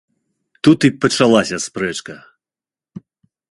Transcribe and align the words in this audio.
Тут 0.67 0.79
і 0.89 0.91
пачалася 1.03 1.57
спрэчка. 1.67 2.13